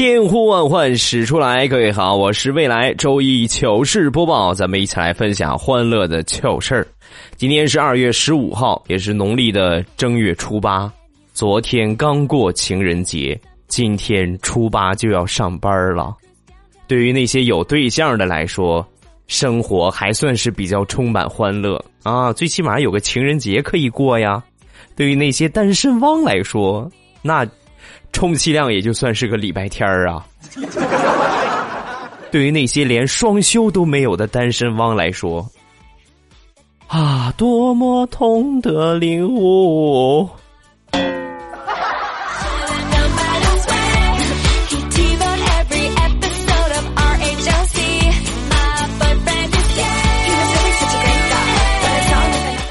[0.00, 6.86] 千呼万唤始出来，各位好，我是未来周一糗事播报，咱们一起来分享欢乐的糗事儿。
[7.36, 10.90] 今天是二月十五号，也是农历的正月初八。
[11.34, 16.16] 昨天刚过情人节，今天初八就要上班了。
[16.88, 18.82] 对于那些有对象的来说，
[19.26, 24.42] 生活还算是比较充满欢乐啊，最起码有个情人节可以过呀。
[24.96, 26.90] 对于那些单身汪来说，
[27.20, 27.46] 那。
[28.12, 30.26] 充其量也就算是个礼拜天儿啊。
[32.30, 35.44] 对于那些连双休都没有的单身汪来说，
[36.86, 40.28] 啊，多么痛的领悟！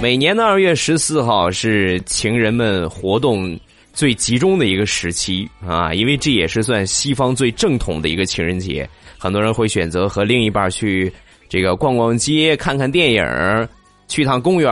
[0.02, 3.60] 每年的二月十四号是情人们活动。
[4.00, 11.12] 最集中的一个时期啊，因为这也是算西方最正统的一个情人节，很多人会选择和另一半去
[11.50, 13.68] 这个逛逛街、看看电影、
[14.08, 14.72] 去趟公园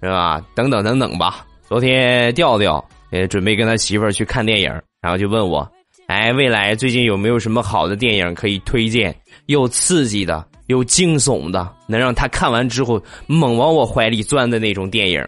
[0.00, 0.40] 是吧？
[0.54, 1.44] 等等等等吧。
[1.68, 4.70] 昨天调调也准备跟他媳妇儿去看电影，
[5.02, 5.70] 然后就问我
[6.08, 9.14] ：“哎，未来最近有没有什么好的电影可以推荐？
[9.48, 15.22] 又刺激的，又惊悚的，能让他看完之后猛往我怀里钻的那种电影？”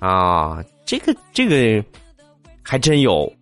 [0.00, 1.84] 啊，这个这个。
[2.62, 3.32] 还真有，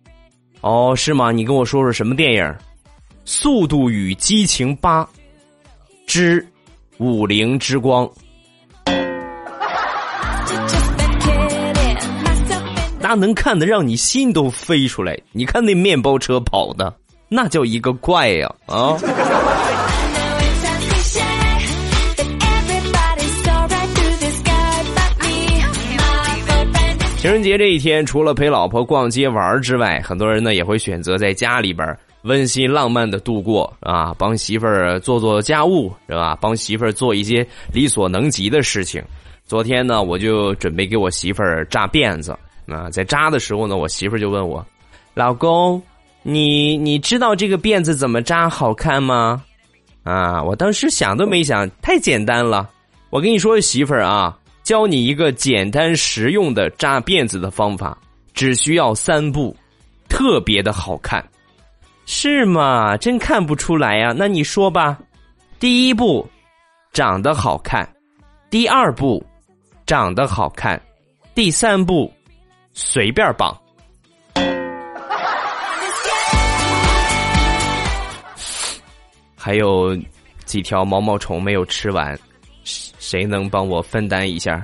[0.61, 1.31] 哦，是吗？
[1.31, 2.43] 你跟我说说什么电影？
[3.25, 5.03] 《速度与激情八》
[6.07, 6.41] 之
[6.97, 8.07] 《武林之光》，
[12.99, 15.15] 那能看得让你心都飞出来。
[15.31, 16.91] 你看那面包车跑的，
[17.27, 18.51] 那叫一个快呀！
[18.65, 18.97] 啊。
[27.29, 36.35] 情人节这一天，除了陪老婆逛街玩之外，很多人呢也会选择在家里边温馨浪漫的度过啊，帮媳妇儿做做家务是吧？
[36.41, 38.99] 帮媳妇儿做一些力所能及的事情。
[39.45, 42.35] 昨天呢，我就准备给我媳妇儿扎辫子
[42.65, 44.65] 啊，在扎的时候呢，我媳妇儿就问我
[45.13, 45.79] ：“老公，
[46.23, 49.43] 你你知道这个辫子怎么扎好看吗？”
[50.01, 52.67] 啊，我当时想都没想，太简单了。
[53.11, 54.35] 我跟你说，媳妇儿啊。
[54.69, 57.97] 教你一个简单实用的扎辫子的方法，
[58.35, 59.57] 只需要三步，
[60.07, 61.27] 特别的好看，
[62.05, 62.95] 是吗？
[62.95, 64.13] 真看不出来呀。
[64.15, 64.95] 那你说吧，
[65.59, 66.29] 第一步，
[66.93, 67.83] 长得好看；
[68.51, 69.25] 第二步，
[69.87, 70.79] 长得好看；
[71.33, 72.13] 第三步，
[72.71, 73.59] 随便绑。
[79.35, 79.97] 还有
[80.45, 82.15] 几条毛毛虫没有吃完。
[83.09, 84.63] 谁能帮我分担一下？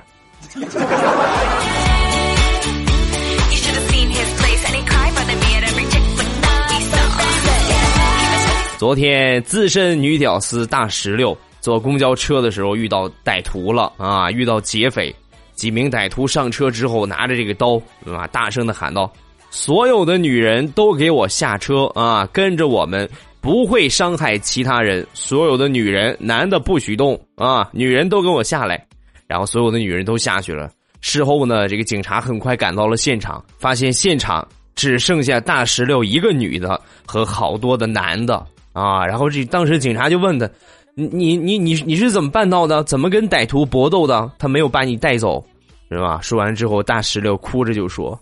[8.78, 14.30] 昨天资深女屌丝大石榴坐公交车的时候遇到歹徒了啊！
[14.30, 15.12] 遇到劫匪，
[15.56, 19.12] 几名歹徒上车之后拿着这个刀啊，大声的喊道
[19.50, 23.10] ：“所有的女人都给我下车啊，跟着我们。”
[23.46, 27.70] 不会伤害其他人，所有的女人，男的不许动啊！
[27.72, 28.84] 女人都给我下来，
[29.28, 30.68] 然后所有的女人都下去了。
[31.00, 39.06] 事后呢，这个警察很快赶到了现场，发现现场只剩下大石榴一个女的和好多的男的啊！
[39.06, 40.50] 然后这当时警察就问他
[40.98, 42.84] ：“你你你你你是怎么办到的？
[42.86, 44.28] 怎么跟歹徒搏斗的？
[44.40, 45.46] 他没有把你带走，
[45.92, 48.20] 是吧？”说完之后，大石榴哭着就说：“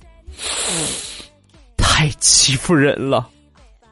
[1.80, 3.26] 太欺负人了。”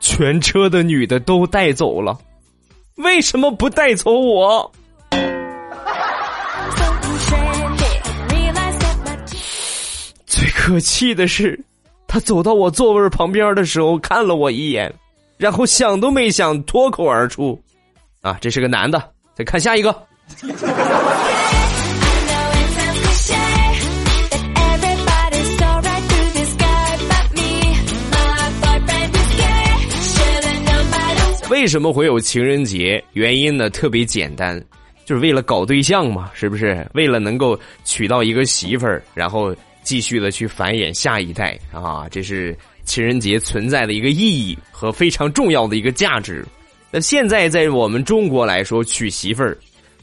[0.01, 2.17] 全车的女的都带走了，
[2.95, 4.69] 为什么不带走我？
[10.25, 11.59] 最可气的是，
[12.07, 14.91] 他走到我座位旁边的时候看了我一眼，
[15.37, 17.61] 然后想都没想脱口而出
[18.21, 19.95] ：“啊，这是个男的。”再看下一个。
[31.61, 33.01] 为什么会有情人节？
[33.13, 34.59] 原因呢特别简单，
[35.05, 36.83] 就是为了搞对象嘛，是不是？
[36.95, 42.07] 为了能够娶到一个媳妇儿，然后继续的去繁衍下一代啊！
[42.09, 46.43] 这是情人节存在的一个意义和非常重要的一个价值。
[46.89, 49.55] 那现在在我们中国来说，娶媳妇儿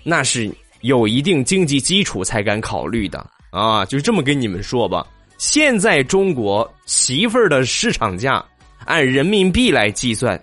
[0.05, 0.49] 那是
[0.83, 3.85] 有一定经济基础才敢考虑的啊！
[3.85, 5.05] 就这么跟你们说吧，
[5.39, 8.45] 现在中国媳妇儿的市场价
[8.85, 10.41] 按人民币来计算，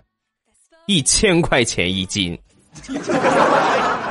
[0.87, 2.37] 一千块钱一斤。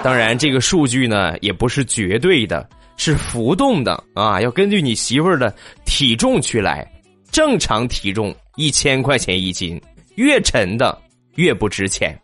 [0.03, 5.55] 当然，这个数据呢也不是绝对的，是浮动的啊，要根据你媳妇儿的
[5.85, 6.87] 体重去来。
[7.31, 9.81] 正常体重一千块钱一斤，
[10.15, 10.97] 越沉的
[11.35, 12.17] 越不值钱。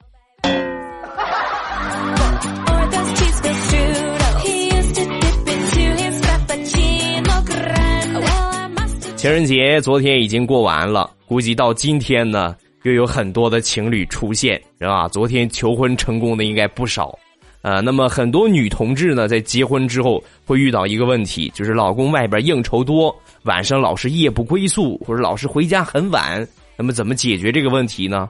[9.16, 15.06] 情人节昨天已经过完了，估计到今天呢，又有很多的情侣出现，是吧？
[15.08, 17.18] 昨天求婚成功的应该不少，
[17.62, 26.46] 呃，那么很多女同志呢，在结婚之后会遇到一个问题，就是老公外边应酬多，晚上老是夜不归宿，或者老是回家很晚，
[26.76, 28.28] 那么怎么解决这个问题呢？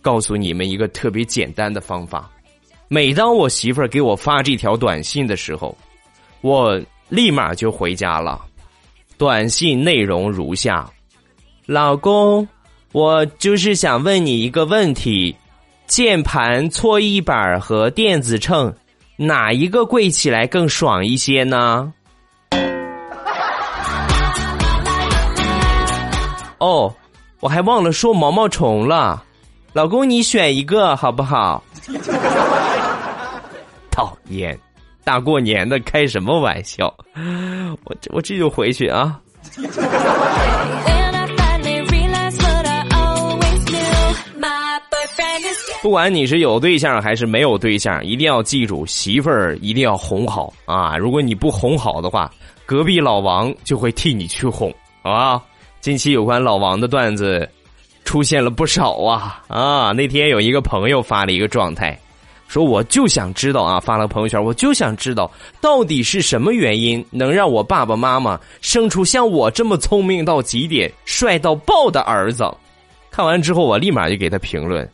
[0.00, 2.30] 告诉你们一个特别简单的方法，
[2.86, 5.76] 每当我媳妇儿给我发这条短信的时候，
[6.40, 8.44] 我立马就回家了。
[9.16, 10.88] 短信内容如下：
[11.66, 12.46] 老公，
[12.92, 15.34] 我就是想问你一个问题，
[15.86, 18.72] 键盘搓衣板和电子秤
[19.16, 21.92] 哪一个跪起来更爽一些呢？
[26.58, 26.92] 哦，
[27.40, 29.22] 我还忘了说毛毛虫了，
[29.72, 31.62] 老公你选一个好不好？
[33.92, 34.58] 讨厌。
[35.04, 36.94] 大过年的开什么玩笑？
[37.84, 39.18] 我这我这就回去啊！
[45.80, 50.96] 不管你是有对象还是没有对象，一定要记住媳妇儿一定要哄好啊！
[50.96, 52.30] 如果你不哄好的话，
[52.66, 55.42] 隔壁老王就会替你去哄，好吧？
[55.80, 57.48] 近期有关老王的段子
[58.04, 59.92] 出现了不少啊啊！
[59.92, 61.96] 那天有一个朋友发了一个状态。
[62.48, 65.30] 说我就想知道啊，发了朋友圈，我就想知道
[65.60, 72.44] 到底是什么原因能让我爸爸妈妈生出像我这么聪明到极点、帅到爆的儿子。
[73.10, 74.88] 看完之后，我立马就给他评论：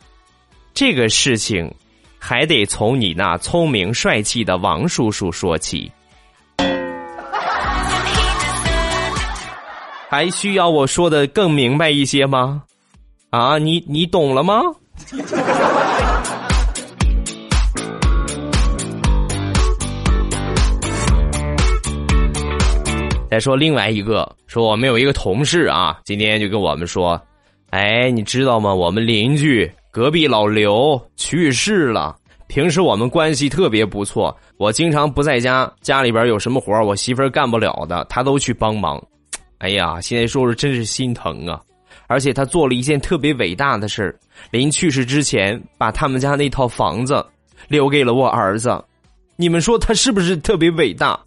[0.75, 1.73] 这个事情
[2.19, 5.89] 还得从你那聪明帅气的王叔叔说起。
[10.09, 12.61] 还需要我说的更明白一些吗？
[13.29, 14.61] 啊，你你懂了吗？
[23.31, 27.19] 再说另外一个，说我们有一个同事啊，今天就跟我们说，
[27.69, 28.73] 哎，你知道吗？
[28.73, 32.13] 我们邻居隔壁老刘去世了。
[32.47, 39.01] 平时我们关系特别不错，我经常不在家，家里边有什么活我媳妇儿干不了的，他都去帮忙。
[39.59, 41.61] 哎呀，现在说说真是心疼啊！
[42.07, 44.13] 而且他做了一件特别伟大的事，
[44.51, 47.25] 临去世之前把他们家那套房子
[47.69, 48.83] 留给了我儿子。
[49.37, 51.17] 你们说他是不是特别伟大？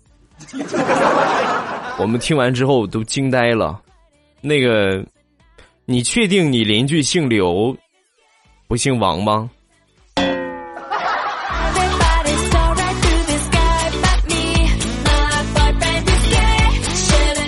[1.99, 3.81] 我们听完之后都惊呆了，
[4.43, 5.03] 那个，
[5.87, 7.75] 你确定你邻居姓刘，
[8.69, 9.49] 不姓王吗？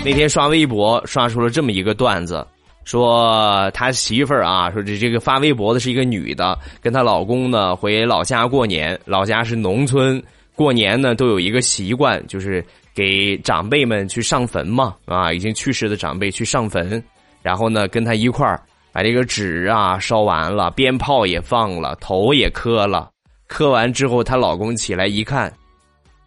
[0.02, 2.44] 那天刷微博刷出了这么一个段子，
[2.84, 10.20] 说他媳妇儿啊，说这这个发微博的是一个女的，跟她老公呢回老家过年，老家是农村，
[10.54, 12.64] 过年呢都有一个习惯，就是。
[12.92, 17.02] 给长辈们去上坟嘛，啊，已经去世的长辈去上坟，
[17.40, 18.60] 然后呢，跟他一块儿
[18.92, 23.10] 把这个纸啊烧完了，鞭炮也放了，头也磕了。
[23.46, 25.52] 磕完之后，她老公起来一看，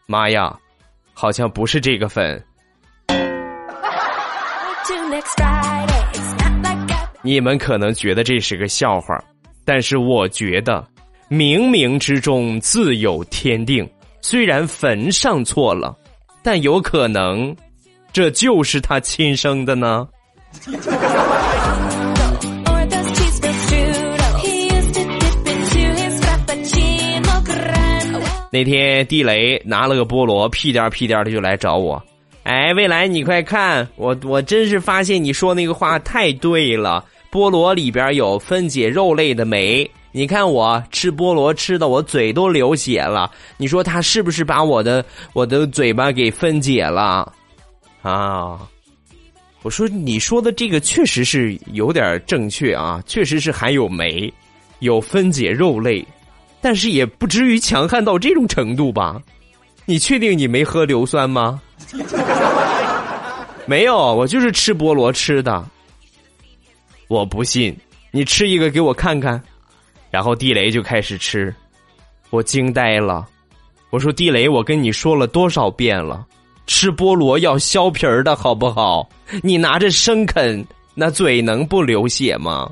[0.07, 0.53] 妈呀，
[1.13, 2.43] 好像不是这个坟。
[7.21, 9.17] 你们可能觉得这是个笑话，
[9.63, 10.85] 但是我觉得，
[11.29, 13.89] 冥冥之中自有天定，
[14.21, 15.95] 虽然坟上错了。
[16.45, 17.55] 但有可能，
[18.11, 20.05] 这就是他亲生的呢。
[28.53, 31.99] 那天地雷拿了个菠萝，屁颠屁颠的就来找我。
[32.43, 37.03] 哎，未来你快看，我我真是发现你说那个话太对了。
[37.31, 39.89] 菠萝里边有分解肉类的酶。
[40.11, 47.33] 你看我吃菠萝吃的我嘴都流血了，你说他是不是把我的我的嘴巴给分解了？
[48.03, 48.69] 啊！
[49.63, 54.31] 我说你说的这个确实是有点正确啊，确实是含有酶，
[54.77, 56.05] 有分解肉类，
[56.63, 59.21] 但是也不至于强悍到这种程度吧？
[59.85, 61.61] 你确定你没喝硫酸吗？
[63.67, 65.61] 没有，我就是吃菠萝吃的。
[67.09, 67.77] 我不信，
[68.11, 69.41] 你吃一个给我看看。
[70.09, 71.53] 然后地雷就开始吃，
[72.29, 73.27] 我惊呆了。
[73.89, 76.25] 我说地雷，我跟你说了多少遍了，
[76.65, 79.09] 吃菠萝要削皮儿的好不好？
[79.41, 80.65] 你拿着生啃，
[80.95, 82.71] 那嘴能不流血吗？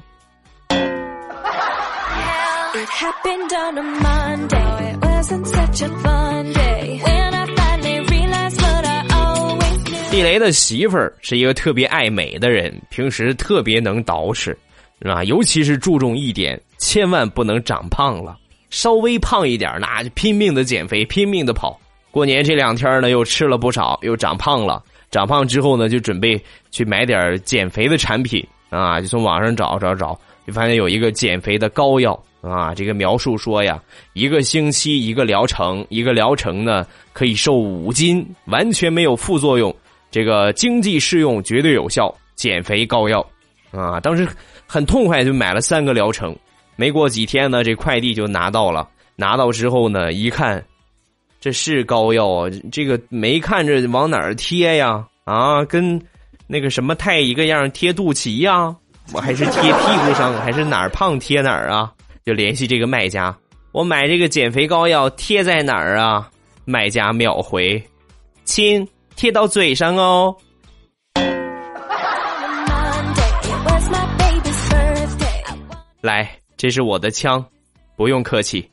[2.73, 7.01] It happened on a Monday，it wasn't such a fun day.
[7.03, 10.09] When I finally realized what I always knew.
[10.09, 14.55] 地雷的媳妇儿是一个特别爱美的人，平时特别能捯饬，
[15.01, 18.37] 啊，尤其是注重一点，千万不能长胖了。
[18.69, 21.77] 稍微胖一点，那就拼命的减肥，拼命的跑。
[22.09, 24.81] 过年这两天呢，又吃了不少，又长胖了。
[25.11, 32.73] 长胖之后呢，就准备去买点减肥的产品啊，就从网上找找找，就发现有一个减肥的膏药，啊。
[32.75, 33.81] 这个描述说呀，
[34.13, 39.73] 一个星期一个疗程，一个疗程呢可以瘦五斤，完全没有副作用。
[40.09, 43.25] 这个经济适用，绝对有效，减肥膏药，
[43.71, 43.97] 啊！
[44.01, 44.27] 当时
[44.67, 46.35] 很痛快，就买了三个疗程。
[46.75, 48.89] 没过几天呢，这快递就拿到了。
[49.15, 50.61] 拿到之后呢，一看，
[51.39, 52.49] 这是膏药啊！
[52.71, 55.07] 这个没看着往哪儿贴呀？
[55.23, 56.01] 啊，跟
[56.45, 58.75] 那个什么太一个样，贴肚脐呀？
[59.13, 59.69] 我还是贴屁
[60.05, 61.93] 股上，还是哪儿胖贴哪儿啊？
[62.25, 63.35] 就联系这个卖家，
[63.71, 66.29] 我买这个减肥膏药贴在哪儿啊？
[66.65, 67.83] 卖家秒回，
[68.43, 68.87] 亲。
[69.13, 70.35] 贴到嘴上哦。
[75.99, 77.45] 来，这是我的枪，
[77.95, 78.67] 不用客气。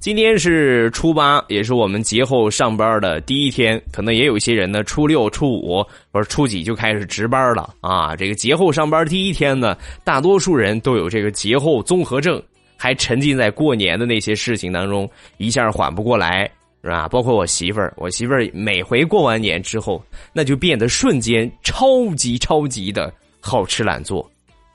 [0.00, 3.78] 今天是初八，也是我们节后上班的第一天。
[3.92, 8.16] 可能也有一些人呢，初六、初五或者初几就开始值班了啊。
[8.16, 12.42] 这个节后上班第一天呢，大多数人都有这个节后综合症。
[12.78, 16.50] 还沉浸在过年的那些事情当中，一下缓不过来，
[16.82, 17.06] 是吧？
[17.06, 20.02] 包括我媳妇儿，我媳妇儿每回过完年之后，
[20.32, 24.26] 那就变得瞬间超级超级的好吃懒做。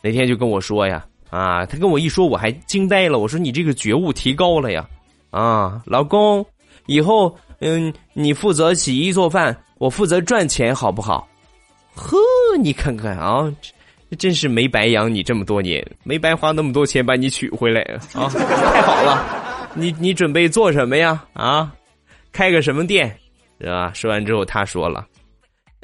[0.04, 3.18] 那天就跟我说呀，啊，他跟我一说，我还惊呆了。
[3.18, 4.88] 我说你这个觉悟提高了呀，
[5.36, 6.46] 啊，老公，
[6.86, 11.28] 以后嗯，你负责洗衣做饭，我负责赚钱，好不好？
[11.94, 12.18] 呵，
[12.62, 13.54] 你看看啊。
[14.20, 17.82] 真是没白养你这么多年，没白花那么多钱把你娶回来
[18.14, 18.30] 啊！
[18.30, 21.22] 太好了，你你准备做什么呀？
[21.34, 21.74] 啊，
[22.32, 23.14] 开个什么店，
[23.60, 23.92] 是吧？
[23.94, 25.06] 说完之后，他说了：“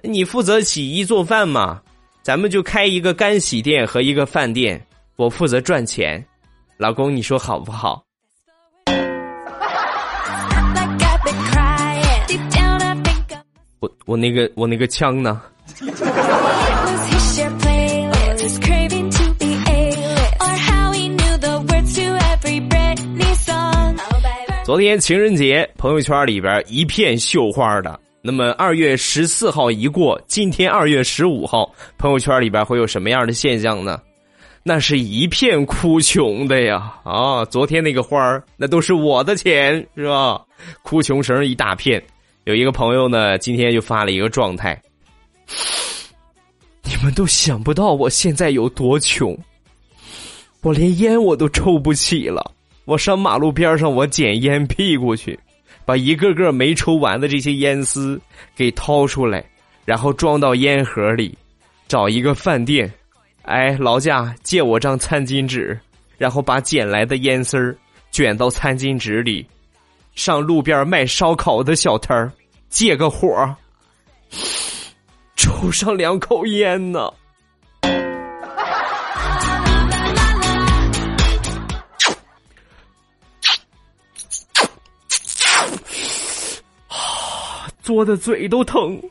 [0.02, 1.82] 你负责洗衣做饭嘛，
[2.22, 4.82] 咱们就开一个干洗店和一个饭店，
[5.18, 6.24] 我负责赚钱。
[6.78, 8.02] 老公，你说好不好？”
[13.82, 15.42] 我我那个我那个枪呢？
[24.64, 28.00] 昨天情人节，朋友圈里边一片绣花的。
[28.22, 34.00] 那么二月十四号一过，今天二月十五号，朋友圈里边会有什么样的现象呢？
[34.62, 36.94] 那是一片哭穷的呀！
[37.04, 40.40] 啊，昨天那个花儿，那都是我的钱，是吧？
[40.84, 42.00] 哭穷绳一大片。
[42.46, 44.82] 有一个朋友呢，今天就发了一个状态：
[46.84, 49.38] 你们都想不到我现在有多穷，
[50.62, 52.52] 我连烟我都抽不起了。
[52.86, 55.40] 我上马路边上，我捡烟屁股去，
[55.86, 58.20] 把一个个没抽完的这些烟丝
[58.56, 59.46] 给掏出来，
[59.86, 61.38] 然后装到烟盒里，
[61.88, 62.92] 找一个饭店，
[63.44, 65.80] 哎，劳驾借我张餐巾纸，
[66.18, 67.78] 然后把捡来的烟丝
[68.10, 69.46] 卷到餐巾纸里，
[70.14, 72.32] 上路边卖烧烤的小摊儿
[72.70, 73.56] 借个火，
[75.36, 77.12] 抽上两口烟呢。
[87.84, 89.02] 嘬的嘴都疼。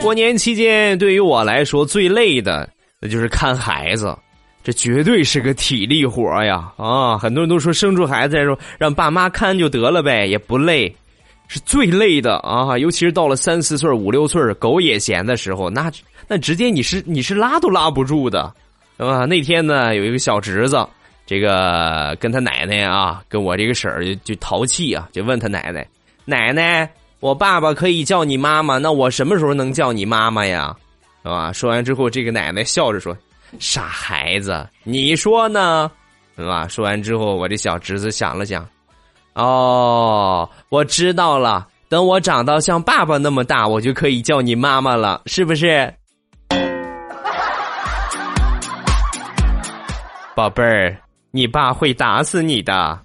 [0.00, 2.68] 过年期间，对于我来说最累的，
[3.00, 4.16] 那就是看孩子，
[4.64, 6.72] 这绝对是个体力活呀！
[6.78, 10.92] 啊，很多人都说生出孩子来说，让爸妈看就得了呗，也不累，
[11.46, 12.76] 是最累的啊！
[12.78, 15.92] 尤其是到了三四岁、五六岁，狗也闲的时候，那
[16.26, 18.52] 那直接你是你是拉都拉不住的，
[18.96, 19.26] 是吧？
[19.26, 20.84] 那天呢，有一个小侄子。
[21.26, 25.88] 这个跟他奶奶啊，跟我这个婶儿就就淘气啊，就问他奶奶
[26.26, 26.86] ：“奶奶，
[27.20, 30.76] 我爸爸可以叫你妈妈，那我什么时候能叫你妈妈呀？”
[31.24, 31.50] 是吧？
[31.50, 33.16] 说完之后，这个奶奶笑着说
[33.58, 35.90] ：“傻孩子你说呢？
[36.36, 36.66] 是吧？
[36.68, 38.66] 说完之后我这小侄子想了想。
[39.34, 45.92] 哦我知道了等我长到像爸爸那么大我就可以叫你妈妈了是不是？
[50.36, 50.96] 宝贝儿
[51.30, 52.98] 你爸会打死你的。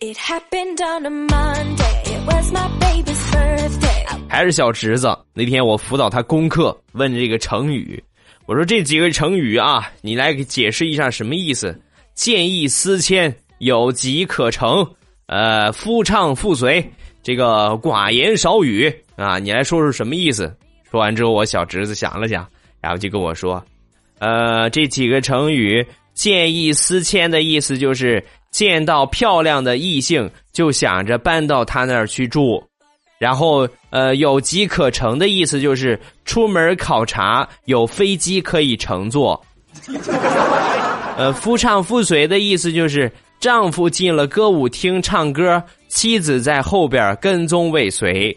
[0.00, 2.02] It happened on a monday.
[2.06, 3.87] It was my baby's birthday.
[4.28, 8.02] 还是小侄子，那天我辅导他功课，问这个成语，
[8.46, 11.78] 我说这几个成语啊，你来解释一下什么意思？
[12.14, 14.86] 见异思迁，有疾可成，
[15.26, 16.84] 呃，夫唱妇随，
[17.22, 20.54] 这个寡言少语啊，你来说说什么意思？
[20.90, 22.46] 说完之后，我小侄子想了想，
[22.80, 23.62] 然后就跟我说，
[24.18, 32.62] 呃，这几个成语“见异思迁”的意思就是见到漂亮的异性就想着搬到他那儿去住，
[33.18, 39.40] 然后呃，有机可乘的意思就是出门考察有飞机可以乘坐。
[41.16, 43.10] 呃，夫唱妇随的意思就是
[43.40, 48.36] 丈夫进了歌舞厅唱歌，妻子在后边跟踪尾随。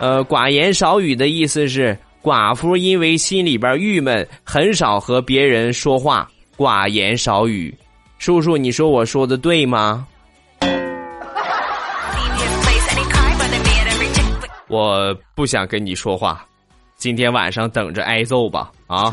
[0.00, 7.74] 呃，寡言少语的意思是寡妇因为心里边郁闷，很少和别人说话，寡言少语。
[8.18, 10.06] 叔叔，你说我说的对吗？
[14.70, 16.44] 我不想跟你说话，
[16.96, 18.70] 今天晚上等着挨揍吧！
[18.86, 19.12] 啊。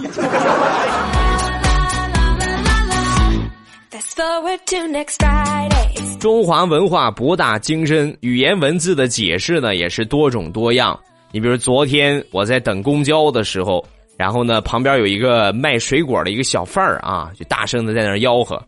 [6.19, 10.97] 中华文化博大精深，语言文字的解释呢也是多种多样。
[11.31, 13.83] 你比如昨天我在等公交的时候，
[14.15, 18.61] 然后呢旁边有一个卖水果的一个小贩儿啊，就大声的在那吆喝：“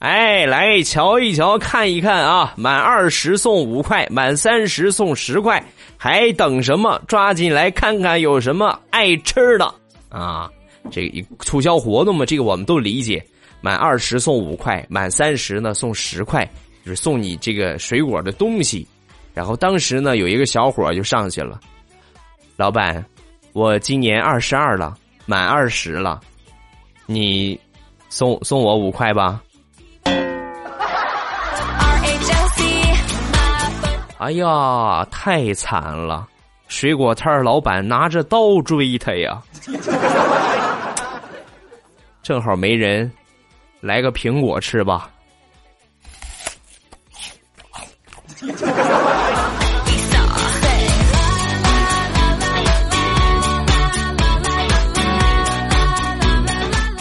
[0.00, 5.64] 哎，来瞧一瞧，看一看啊，满二十送五块，满三十送十块，
[6.02, 7.00] 还等什么？
[7.06, 9.72] 抓紧来看看有什么爱吃的
[10.08, 10.50] 啊！
[10.90, 13.24] 这个促销活动嘛，这个我们都理解。”
[13.62, 16.44] 满二十送五块，满三十呢送十块，
[16.84, 18.84] 就是送你这个水果的东西。
[19.32, 21.60] 然后当时呢，有一个小伙就上去了，
[22.56, 23.04] 老板，
[23.52, 26.20] 我今年二十二了，满二十了，
[27.06, 27.56] 你
[28.08, 29.40] 送送我五块吧。
[34.22, 36.28] 哎呀，太惨了！
[36.68, 39.42] 水果摊老板拿着刀追他呀，
[42.22, 43.10] 正好没人。
[43.80, 45.10] 来个苹果吃吧。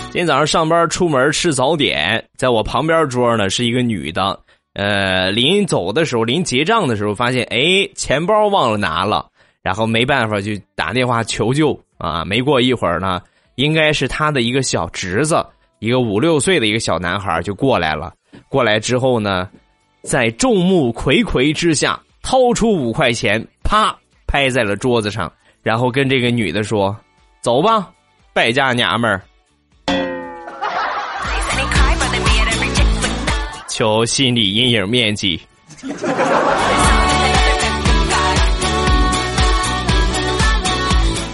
[0.05, 4.37] 今天早上上班出门吃早点，在我旁边桌呢是一个女的，
[4.73, 9.27] 呃，临走的时候，临结账的时候，发现哎，钱包忘了拿了，
[9.61, 12.23] 然后没办法就打电话求救啊。
[12.23, 13.21] 没过一会儿呢，
[13.55, 15.45] 应该是他的一个小侄子。
[15.79, 18.13] 一个五六岁的一个小男孩就过来了，
[18.47, 19.49] 过来之后呢，
[20.03, 26.95] 在众目睽睽之下掏出五块钱，啪拍在了桌子上，然后跟这个女的说
[27.41, 27.91] ：“走吧，
[28.31, 29.23] 败家娘们儿，
[33.71, 35.41] 求心理阴影面积。”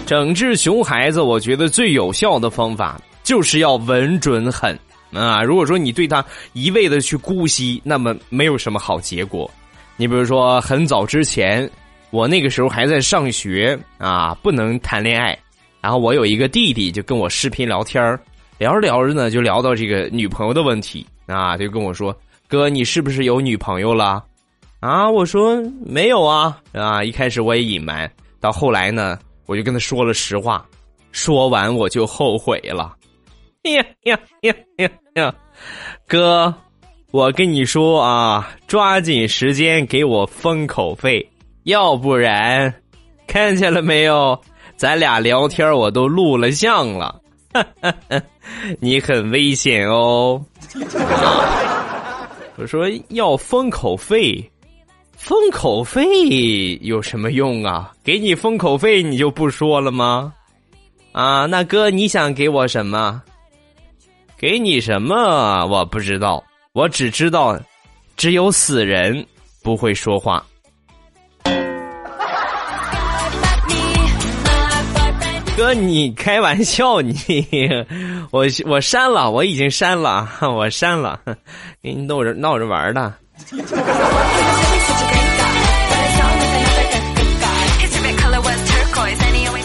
[0.06, 3.02] 整治熊孩子，我觉得最有效的方法。
[3.24, 4.80] 就是要稳准狠
[5.12, 5.44] 啊！
[5.44, 6.24] 如果说你对他
[6.54, 9.52] 一味的去姑息，那么没有什么好结果。
[9.98, 11.70] 你比如说，很早之前，
[12.10, 15.38] 我那个时候还在上学啊，不能谈恋爱。
[15.82, 18.18] 然后我有一个弟弟，就跟我视频聊天
[18.58, 22.18] 聊着聊着呢，就聊到这个女朋友的问题啊，就跟我说
[22.48, 24.24] ：“哥，你是不是有女朋友了？”
[24.80, 27.04] 啊，我说没有啊啊！
[27.04, 30.64] 一开始我也隐瞒，到后来呢，我就跟他说了实话。
[31.12, 32.96] 说完我就后悔了。
[33.64, 35.34] 呀呀呀呀呀！
[36.08, 36.54] 哥，
[37.10, 41.28] 我跟你说啊，抓紧时间给我封口费，
[41.64, 42.72] 要不然，
[43.26, 44.40] 看见了没有？
[44.78, 47.20] 咱俩聊天我都录了像了，
[48.80, 50.40] 你很危险哦。
[52.58, 54.52] 我说要封口费，
[55.16, 57.94] 封口费有什么用啊？
[58.04, 60.34] 给你封口费你就不说了吗？
[61.12, 63.22] 啊，那哥你想给我什么？
[64.40, 65.66] 给你什么？
[65.68, 66.44] 我不知道，
[66.74, 67.60] 我只知道，
[68.16, 69.24] 只有死人
[69.64, 70.44] 不会说话。
[75.58, 77.16] 哥，你开玩笑，你
[78.30, 81.20] 我我删了，我已经删了， 我删了，
[81.82, 83.12] 给你逗着闹着玩的。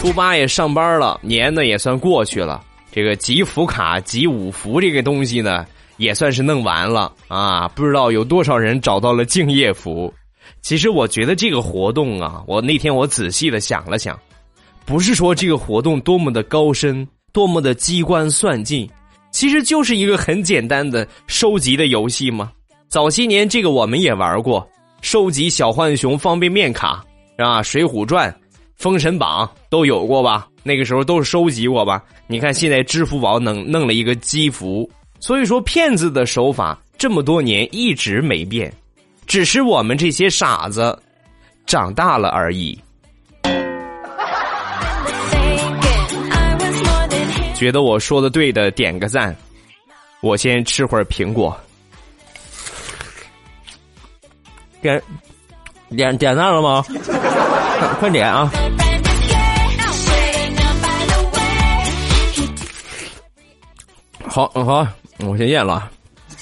[0.01, 2.59] 初八也上班了，年呢也算过去了。
[2.91, 5.63] 这个集福卡、集五福这个东西呢，
[5.97, 7.67] 也算是弄完了啊！
[7.67, 10.11] 不知道有多少人找到了敬业福。
[10.63, 14.19] 其实我觉得这个活动啊，我那天我仔细的想了想，
[14.85, 18.89] 不是说这个活动多么的高深、多么的机关算尽，
[19.31, 22.51] 其实就是一个很简单的收集的游戏吗？
[22.89, 24.67] 早些年这个我们也玩过，
[25.01, 27.03] 收集小浣熊方便面卡
[27.37, 27.63] 啊？
[27.63, 28.33] 水浒传、
[28.75, 30.47] 封神榜都有过吧？
[30.61, 32.03] 那个时候都是收集过吧？
[32.27, 38.71] 你看现在支付宝弄弄了一个积福，所以说骗子的手法这么多年一直没变，
[39.25, 40.97] 只是我们这些傻子
[41.65, 42.77] 长大了而已。
[47.63, 49.33] 觉得我说的对的，点个赞。
[50.19, 51.57] 我先吃会儿苹果。
[54.81, 55.01] 点
[55.95, 56.83] 点点赞了吗？
[58.01, 58.51] 快点啊！
[64.27, 64.85] 好，嗯好，
[65.19, 65.89] 我先咽了。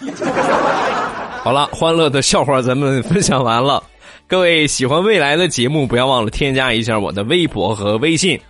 [1.43, 3.83] 好了，欢乐的笑话咱们分享完了。
[4.25, 8.41] 各位喜欢未来的节目，不要忘了添加一下我的微博和微信。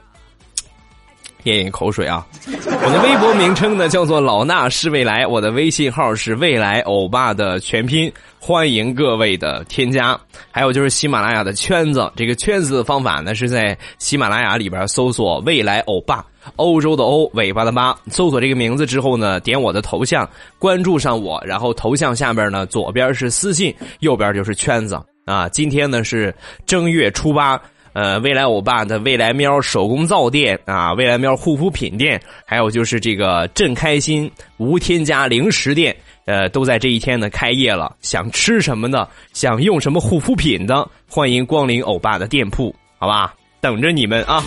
[1.44, 2.26] 咽咽口水啊！
[2.48, 10.20] 我的微博名称呢叫做老衲是未来，我的微信号是未来欧巴的全拼，欢迎各位的添加。
[10.52, 16.26] 还有就是喜马拉雅的圈子，这个圈子的方法呢是在喜马拉雅里边搜索“未来欧巴”，
[16.58, 17.96] 欧洲的欧，尾巴的巴。
[18.08, 25.48] 搜索这个名字之后呢，点我的头像，关注上我，然后头像下边呢左边是私信，右边就是圈子啊。
[25.50, 26.34] 今天呢是
[26.66, 27.60] 正月初八。
[27.94, 37.96] 呃，未来欧巴的未来喵手工皂店啊，未来喵护肤品店，还有就是这个正开心无添加零食店，呃，都在这一天呢开业了。
[38.02, 43.34] 想吃什么的，想用什么护肤品的，欢迎光临欧巴的店铺，好吧？
[43.60, 44.44] 等着你们啊！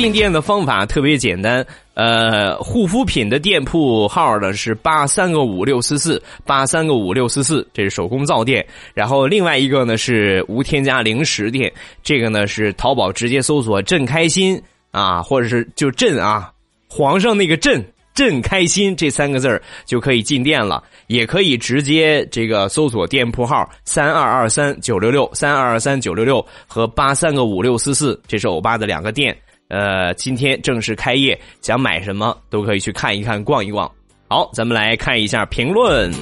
[0.00, 8.66] 进店的方法特别简单，呃，护肤品的店铺号呢是八三个五六四四八三个五六四四，这是手工皂店。
[8.94, 11.70] 然后另外一个呢是无添加零食店，
[12.02, 14.58] 这个呢是淘宝直接搜索“朕开心”
[14.90, 16.50] 啊，或者是就“朕”啊，
[16.88, 17.84] 皇上那个“朕”
[18.16, 20.82] 朕开心这三个字儿就可以进店了。
[21.08, 29.36] 也可以直接这个搜索店铺号三二二三九六六三二二三九六六和八三个五六四四，这是欧巴的两个店。
[29.70, 33.88] 呃，今天正式开业，想买什么都可以去看一看、逛一逛。
[34.28, 36.12] 好，咱们来看一下评论。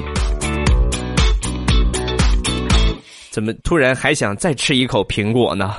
[3.30, 5.74] 怎么突然还想再吃一口苹果呢？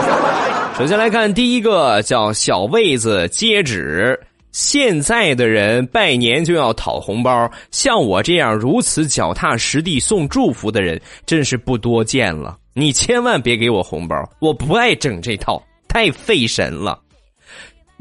[0.78, 4.18] 首先来看第一个，叫小魏子接旨。
[4.52, 12.56] 现在的人拜年就要讨红包，像我这样如此脚踏实地送祝福的人，真是不多见了。
[12.72, 15.62] 你千万别给我红包，我不爱整这套。
[15.94, 16.98] 太费神了，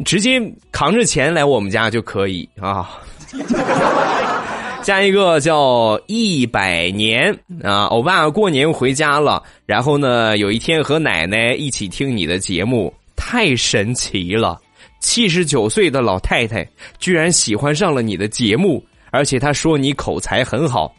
[0.04, 3.00] 直接扛着钱来我们家就可以啊。
[4.82, 14.60] 下一个叫一百年啊，欧巴过年回家了，然后呢，有一天和奶奶一起听你的节目，太神奇了。
[15.00, 20.92] 七十九岁的老太太居然喜欢上了你的节目，而且她说你口才很好。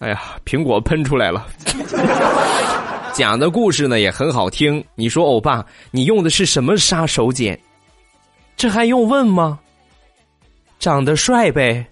[0.00, 1.46] 哎呀，苹果喷出来了。
[3.20, 4.82] 讲的故事呢也很好听。
[4.94, 7.54] 你说欧巴，你用的是什么杀手锏？
[8.56, 9.58] 这还用问吗？
[10.78, 11.84] 长得帅呗。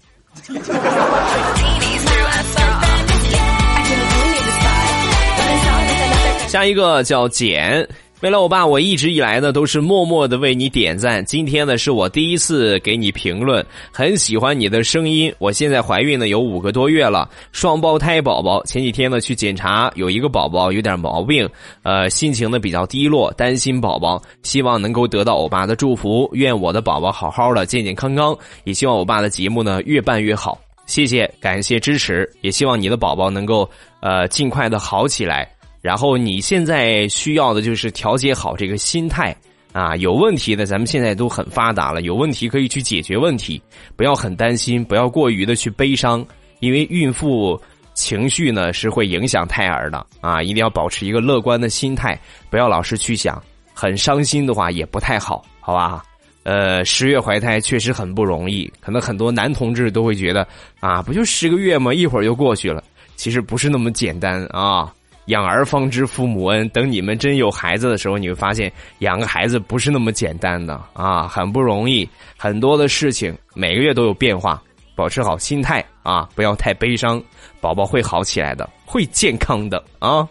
[6.47, 7.87] 下一个叫简。
[8.21, 11.23] 为了欧巴，我一直以来呢都是默默的为你点赞。
[11.23, 15.33] 今天呢是我第一次给你评论，很喜欢你的声音。
[15.39, 18.61] 我现在怀孕呢有五个多月了，双胞胎宝宝。
[18.65, 21.47] 前几天呢去检查，有一个宝宝有点毛病，
[21.83, 28.37] 呃，心情呢比较低落，担心宝宝，希望能够得到欧巴的祝福，愿我的宝宝好好的，健健康康。
[28.65, 30.59] 也希望欧巴的节目呢越办越好。
[30.87, 33.69] 谢谢，感谢支持，也希望你的宝宝能够
[34.01, 35.49] 呃尽快的好起来。
[35.81, 39.35] 然后你现在需要的就是调节好这个心态
[39.71, 43.61] 啊，有问题的咱们现在都很发达了，有问题可以去解决问题，
[43.95, 46.25] 不要很担心，不要过于的去悲伤，
[46.59, 47.59] 因为孕妇
[47.93, 53.41] 情绪呢是会影响胎儿的啊，一定要保持一个乐观的心态，不要老是去想，
[53.73, 56.03] 很伤心的话也不太好，好吧？
[56.43, 60.47] 呃，十月怀胎确实很不容易，可能很多男同志都会觉得
[60.79, 61.93] 啊，不就十个月吗？
[61.93, 62.83] 一会儿就过去了，
[63.15, 64.91] 其实不是那么简单啊。
[65.29, 74.61] 养儿方知父母恩，等你们真有孩子的时候，你会发现养个孩子不是那么简单的啊，很不容易，很多的事情每个月都有变化，
[74.95, 77.21] 保持好心态啊，不要太悲伤，
[77.61, 80.27] 宝宝会好起来的，会健康的啊，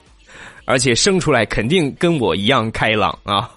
[0.64, 3.48] 而且生出来肯定跟我一样开朗啊，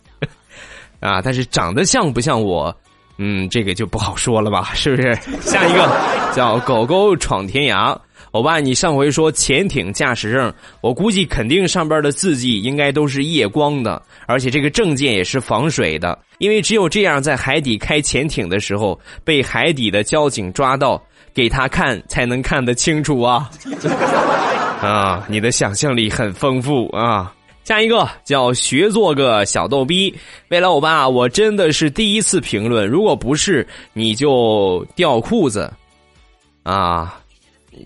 [1.02, 2.76] 啊，但是长得像不像我，
[3.18, 5.16] 嗯，这个就不好说了吧，是不是？
[5.42, 5.90] 下一个
[6.36, 7.98] 叫狗狗闯天涯。
[8.32, 21.02] 欧巴，你上回说潜艇驾驶证，我估计肯定上边的字迹应该都是夜光的，而且这个证件也是防水的，因为只有这样，在海底开潜艇的时候被海底的交警抓到，
[21.34, 23.52] 给他看才能看得清楚啊！
[24.82, 27.36] 啊，你的想象力很丰富啊！
[27.66, 30.16] 下一个叫学做个小逗逼，
[30.48, 35.72] 未来欧巴，我真的是第一次评论，如果不是你就掉裤子
[36.64, 37.21] 啊！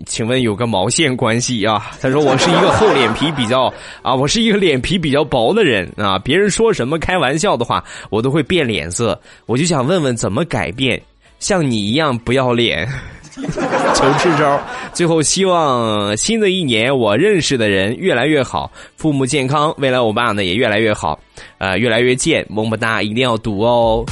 [0.06, 1.92] 请问有个毛线关系啊？
[2.02, 3.72] 他说我是一个厚脸皮比较
[4.02, 9.20] 啊，我是一个脸皮比较薄的人啊，别人说什么开玩笑的话，我都会变脸色。
[9.46, 11.02] 我就想问问怎么改变，
[11.40, 12.88] 像你一样不要脸，
[13.36, 14.60] 求支招。
[14.92, 21.20] 最后希望新的一年我认识的人越来越好，父母健康，未来我爸呢也越来越好，
[21.60, 24.04] 呃，越来越贱，么么哒，一定要读哦。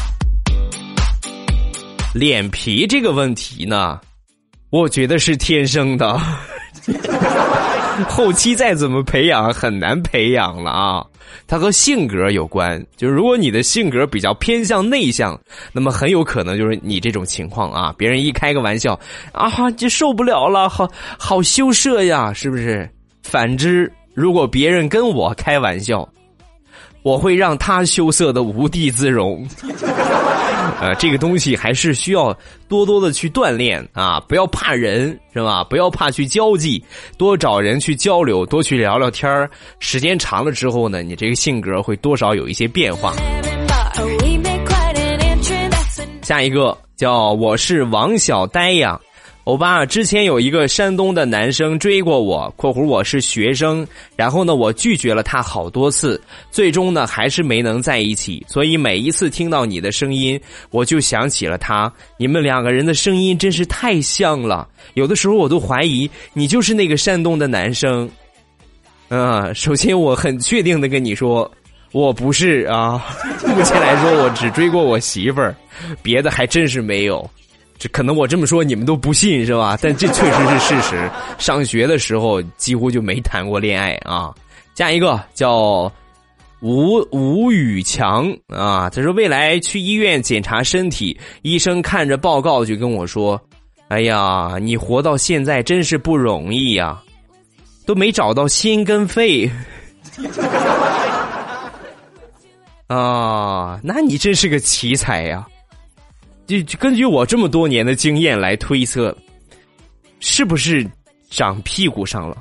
[2.13, 3.99] 脸皮这个问题呢？
[4.73, 6.19] 我觉得是天生的，
[8.09, 11.05] 后期再怎么培养很难培养了啊！
[11.45, 15.39] 它和性格有关，就是如果你的性格比较偏向内向，
[15.71, 17.93] 那么很有可能就是你这种情况啊。
[17.99, 18.99] 别人一开个玩笑
[19.31, 22.89] 啊，就受不了了，好好羞涩呀，是不是？
[23.21, 26.09] 反之，如果别人跟我开玩笑，
[27.03, 29.47] 我会让他羞涩的无地自容。
[30.81, 32.35] 呃，这个东西还是需要
[32.67, 34.19] 多多的去锻炼啊！
[34.27, 35.63] 不要怕人，是吧？
[35.63, 36.83] 不要怕去交际，
[37.17, 39.49] 多找人去交流，多去聊聊天儿。
[39.79, 43.13] 时间长了之后呢，你这个性格会多少有一些变化。
[46.21, 48.99] 下一个叫我是王小呆呀。
[49.45, 58.41] 欧巴，之前有一个山东的男生追过我（括弧我是学生），然后呢，我拒绝了他好多次，最终呢，还是没能在一起。
[58.47, 61.91] 所以每一次听到你的声音，我就想起了他。
[62.15, 68.09] 你们两个人的声音真是太像了，有的时候我都怀疑你就是那个山东的男生。
[69.09, 71.51] 嗯，首先我很确定的跟你说，
[71.91, 73.05] 我不是啊。
[73.45, 75.53] 目前来说，我只追过我媳妇儿，
[76.01, 77.29] 别的还真是没有。
[77.83, 79.77] 这可能我这么说你们都不信是吧？
[79.83, 81.11] 但这确实是事实。
[81.37, 84.33] 上学的时候几乎就没谈过恋爱啊。
[84.73, 85.91] 下一个叫
[86.61, 93.37] 吴吴宇强啊，他说未来去医院检查身体，医生看着报告就跟我说
[93.89, 96.97] ：“哎呀，你活到现在真是不容易呀，
[97.85, 99.51] 都没找到心跟肺。
[102.87, 105.45] ”啊，那你真是个奇才呀！
[106.77, 109.15] 根据我这么多年的经验来推测，
[110.19, 110.85] 是不是
[111.29, 112.37] 长屁股上了？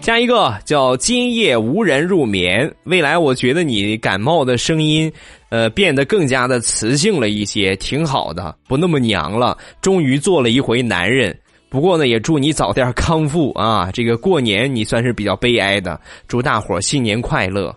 [0.00, 2.72] 下一个叫今夜无人入眠。
[2.84, 5.12] 未来我觉得你感冒的声音，
[5.48, 9.58] 呃，变得更加的磁性了一些，挺好的，不那么娘了。
[9.80, 11.36] 终于做了一回男人。
[11.68, 13.90] 不过呢，也祝你早点康复啊！
[13.92, 17.74] 这个过年你算是比较悲哀的，祝大伙新年快乐。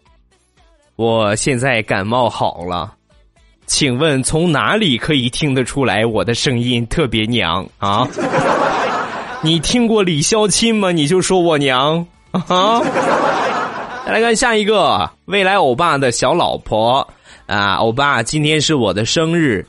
[0.99, 2.93] 我现在感冒好了，
[3.65, 8.05] 请问从哪里可以听得出来我的声音特别娘啊？
[9.41, 10.91] 你听过李孝钦吗？
[10.91, 12.81] 你就说我娘啊！
[14.05, 17.07] 再来看下一个，未来欧巴的小老婆
[17.45, 19.65] 啊，欧巴，今天是我的生日。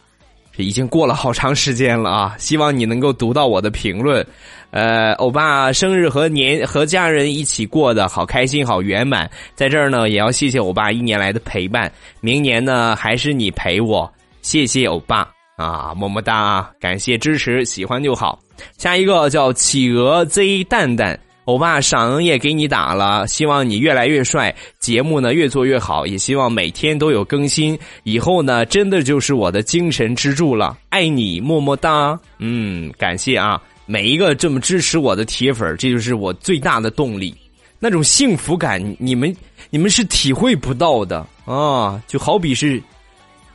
[0.57, 2.35] 已经过了好长时间了啊！
[2.39, 4.25] 希望你能够读到我的评论。
[4.73, 9.29] 呃，欧巴生日和年和家人一起过得好开心，好圆满。
[9.55, 11.91] 在这儿呢，也要谢谢欧巴一年来的陪伴。
[12.21, 14.11] 明年呢，还是你陪我。
[14.43, 16.71] 谢谢欧巴啊，么么哒！
[16.79, 18.39] 感谢支持，喜欢就好。
[18.77, 21.19] 下一个叫企鹅 Z 蛋蛋。
[21.51, 27.77] 欧巴赏也给你打了，希望你越来越帅，节目呢越做越好，也希望每天都有更新。
[28.05, 32.17] 以后呢，真的就是我的精神支柱了，爱你么么哒。
[32.39, 37.35] 嗯，感谢啊，每一个这么支持我的铁粉，这就是我最大的动力。
[37.81, 39.37] 那种幸福感，你们
[39.71, 42.01] 你们是体会不到的啊！
[42.07, 42.81] 就好比是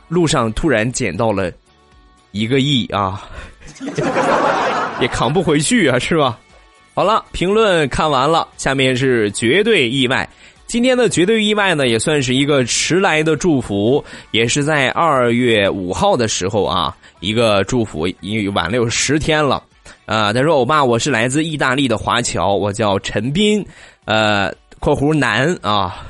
[0.08, 1.50] 路上突然捡到了
[2.32, 3.26] 一个亿啊，
[5.00, 6.38] 也扛不回去啊，是吧？
[6.96, 10.26] 好了，评论看完了，下面是绝对意外。
[10.66, 19.62] 今天的绝对意外呢，也算是一个迟来的祝福，也是在二月五号的时候啊，一个祝福，因晚了有十天了。
[20.06, 23.62] 啊，他说：“欧巴，我是来自意大利的华侨，我叫陈斌，
[24.06, 26.02] 呃，括弧男啊。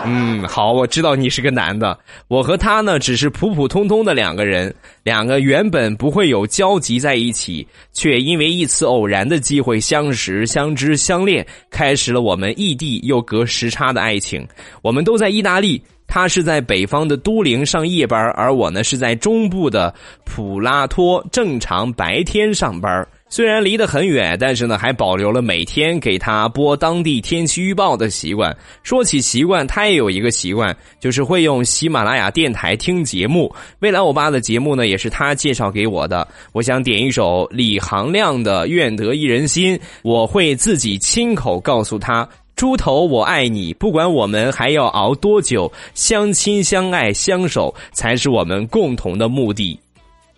[0.06, 1.98] 嗯，好，我知道你是个男的。
[2.28, 14.46] 我和他呢，只是普普通通的两个人，两个原本不会有交集在一起，却因为一次偶然的机会相识、相知、相恋，开始了我们异地又隔时差的爱情。
[14.82, 15.82] 我们都在意大利。
[16.10, 19.94] 他是在北方的都灵上夜班，而我呢是在中部的
[20.24, 23.06] 普拉托正常白天上班。
[23.32, 28.54] 虽然离得很远，但是呢，还保留了每天给他播当地天气预报的习惯。
[28.82, 33.54] 说起习惯，他也有一个习惯，就是会用喜马拉雅电台听节目。
[33.78, 36.26] 未来欧巴的节目呢，也是他介绍给我的。
[36.50, 42.28] 我想点一首李行亮的《愿得一人心》，我会自己亲口告诉他
[42.60, 49.80] ：“猪头，我爱你，不管我们还要熬多久，相亲相爱相守才是我们共同的目的。”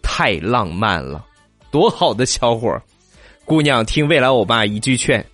[0.04, 1.26] 太浪漫了。
[1.72, 2.80] 多好的小伙儿
[3.44, 5.26] 姑娘听未来欧巴一句劝，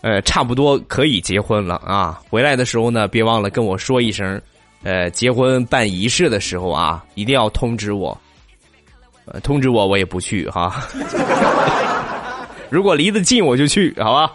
[0.00, 2.20] 呃，差不多可以结婚了啊！
[2.28, 4.42] 回来的时候呢，别忘了跟我说一声，
[4.82, 8.20] 呃，结婚办仪式的时候啊，一定要通知我。
[9.26, 10.88] 呃，通知我我也不去哈。
[12.68, 14.32] 如果离得近我就去，好吧？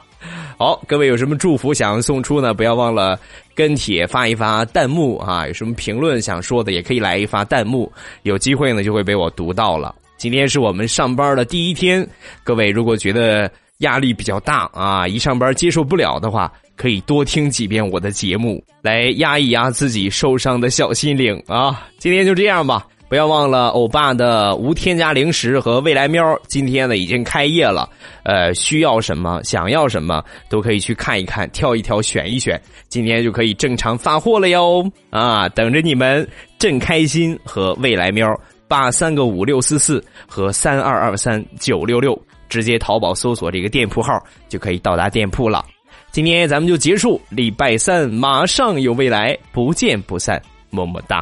[0.61, 2.53] 好，各位有什么祝福想要送出呢？
[2.53, 3.19] 不要忘了
[3.55, 5.47] 跟帖发一发弹幕啊！
[5.47, 9.95] 有什么评论想说的，也可以来一发弹幕，有机会呢就会被我读到了。
[10.17, 12.07] 今天是我们上班的第一天，
[12.43, 21.87] 各位如果觉得压力比较大啊，一上班接受不了的话，可以多听几遍我的节目，来压一压自己受伤的小心灵啊。
[21.97, 27.89] 今天就这样吧，不要忘了欧巴的无添加零食和未来喵，今天呢已经开业了，
[28.23, 36.25] 呃，需要什么，想要什么都可以去看一看，挑一挑，选一选，今天就可以正常发货了哟啊，等着你们，
[36.57, 38.33] 正开心和未来喵。
[38.69, 44.13] 八三个五六四四和三二二三九六六，直接淘宝搜索这个店铺号
[44.47, 45.65] 就可以到达店铺了。
[46.13, 51.21] 今天咱们就结束，礼拜三马上有未来，不见不散，么么哒。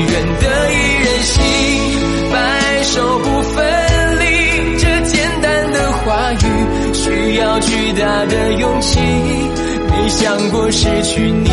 [0.00, 0.74] 只愿得一
[1.04, 1.42] 人心，
[2.32, 3.62] 白首不分
[4.18, 4.24] 离。
[4.78, 6.36] 这简单的话语，
[6.94, 8.98] 需要巨大的勇气。
[9.90, 11.50] 没想过失去你，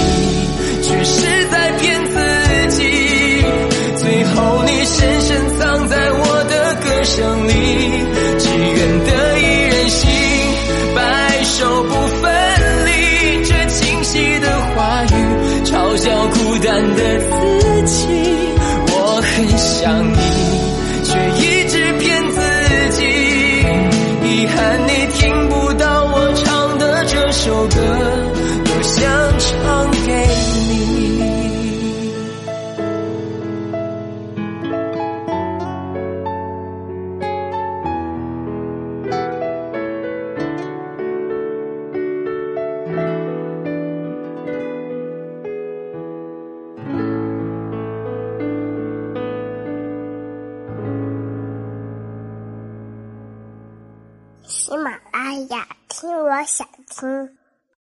[0.82, 3.44] 却是在骗自己。
[3.98, 7.52] 最后你深深藏在我的歌声里，
[8.40, 9.37] 只愿得